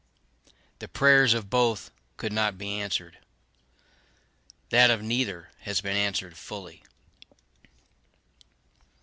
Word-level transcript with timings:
The 0.79 0.87
prayers 0.87 1.35
of 1.35 1.51
both 1.51 1.91
could 2.17 2.33
not 2.33 2.57
be 2.57 2.79
answered 2.79 3.19
that 4.71 4.89
of 4.89 5.03
neither 5.03 5.51
has 5.59 5.79
been 5.79 5.95
answered 5.95 6.37
fully. 6.37 6.81